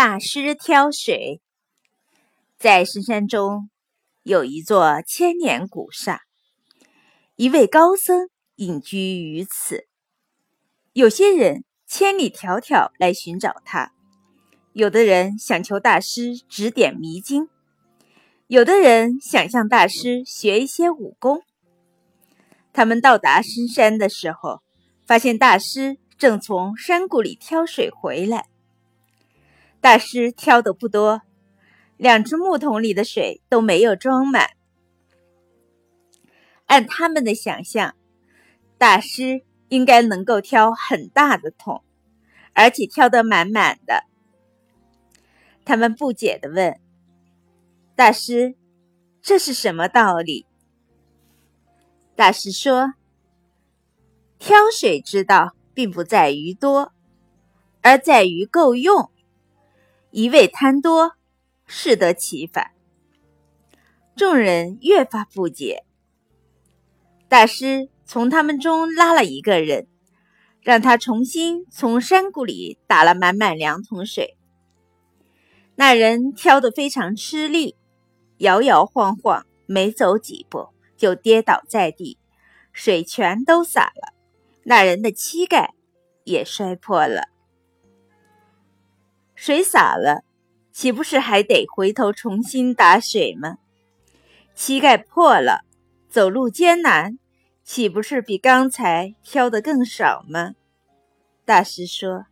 [0.00, 1.42] 大师挑水，
[2.56, 3.68] 在深山中
[4.22, 6.20] 有一座千年古刹，
[7.34, 9.88] 一位高僧隐居于此。
[10.92, 13.90] 有些人千里迢迢来寻找他，
[14.72, 17.48] 有的人想求大师指点迷津，
[18.46, 21.42] 有的人想向大师学一些武功。
[22.72, 24.62] 他们到达深山的时候，
[25.04, 28.46] 发现大师正从山谷里挑水回来。
[29.80, 31.22] 大师挑的不多，
[31.96, 34.50] 两只木桶里的水都没有装满。
[36.66, 37.94] 按他们的想象，
[38.76, 41.82] 大师应该能够挑很大的桶，
[42.52, 44.04] 而且挑得满满的。
[45.64, 46.78] 他们不解地问
[47.94, 48.56] ：“大师，
[49.22, 50.44] 这是什么道理？”
[52.16, 52.94] 大师说
[54.38, 56.92] ：“挑水之道，并不在于多，
[57.80, 59.10] 而在于够用。”
[60.10, 61.12] 一味贪多，
[61.66, 62.72] 适得其反。
[64.16, 65.84] 众人越发不解。
[67.28, 69.86] 大师从他们中拉了一个人，
[70.62, 74.36] 让他重新从山谷里打了满满两桶水。
[75.76, 77.76] 那人挑得非常吃力，
[78.38, 82.18] 摇摇晃晃，没走几步就跌倒在地，
[82.72, 84.14] 水全都洒了，
[84.64, 85.74] 那人的膝盖
[86.24, 87.28] 也摔破了。
[89.40, 90.24] 水洒了，
[90.72, 93.58] 岂不是还得回头重新打水吗？
[94.52, 95.60] 膝盖破了，
[96.10, 97.20] 走路艰难，
[97.62, 100.56] 岂不是比刚才挑的更少吗？
[101.44, 102.26] 大师说：“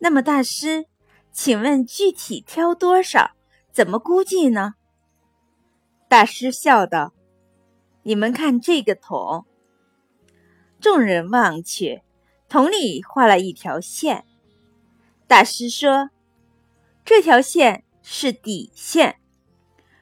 [0.00, 0.86] 那么，大师，
[1.30, 3.30] 请问具体挑多少？
[3.70, 4.74] 怎么估计呢？”
[6.10, 7.12] 大师笑道
[8.02, 9.46] ：“你们看这个桶。”
[10.82, 12.02] 众人望去，
[12.48, 14.24] 桶里画了一条线。
[15.32, 16.10] 大师说
[17.06, 19.16] ：“这条线是底线，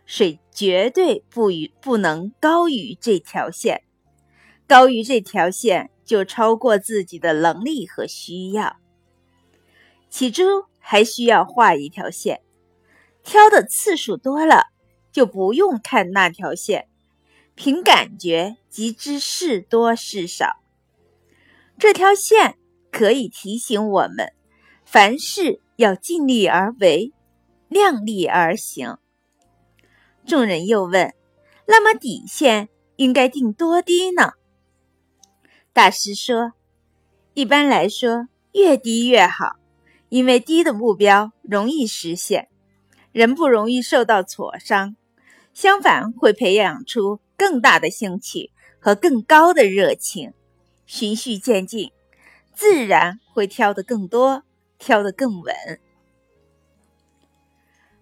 [0.04, 3.84] 水绝对不与不能高于这条线，
[4.66, 8.78] 高于这条线就超过自己的能力和需要。
[10.08, 10.42] 起初
[10.80, 12.40] 还需要画一条线，
[13.22, 14.64] 挑的次数多了，
[15.12, 16.88] 就不用看那条线，
[17.54, 20.56] 凭感觉即知是多是少。
[21.78, 22.58] 这条线
[22.90, 24.32] 可以提醒我们。”
[24.92, 27.12] 凡事要尽力而为，
[27.68, 28.96] 量力而行。
[30.26, 31.14] 众人又问
[31.68, 34.32] ：“那么底线应该定多低呢？”
[35.72, 36.54] 大师说
[37.34, 39.60] ：“一般来说，越低越好，
[40.08, 42.48] 因为低的目标容易实现，
[43.12, 44.96] 人不容易受到挫伤，
[45.54, 50.32] 相反会培养出更大的兴趣和更高的热情。
[50.84, 51.92] 循序渐进，
[52.52, 54.42] 自然会挑得更多。”
[54.80, 55.54] 挑得更稳。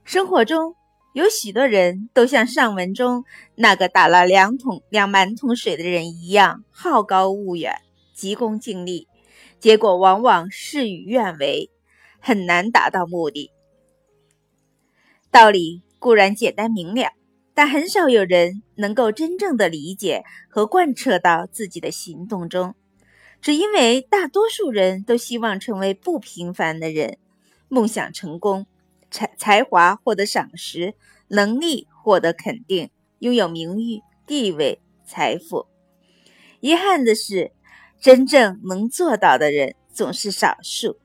[0.04, 0.74] 生活中
[1.12, 3.24] 有许多人都像上文中
[3.56, 7.74] 那个打了两桶两满桶水的人一样，好高骛远，
[8.14, 9.06] 急功近利，
[9.60, 11.70] 结果往往事与愿违，
[12.20, 13.50] 很难达到目的。
[15.30, 17.12] 道理固然简单明了，
[17.52, 22.74] 但很少有人能够真正的理解和贯彻到自己的行动中。
[23.40, 27.18] 只因为大多数人都希望成为不平凡的人，
[27.68, 28.66] 梦想成功，
[29.10, 30.94] 才才华获得赏识，
[31.28, 32.90] 能力获得肯定，
[33.20, 35.66] 拥有名誉、地位、财富。
[36.60, 37.52] 遗憾的是，
[38.00, 40.98] 真正能做到的人总是少数，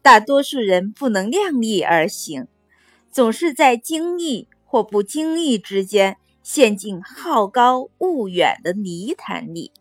[0.00, 2.46] 大多数人不能量力而行，
[3.10, 9.72] 总是在经意或不经意之间陷进好高骛远的泥潭里。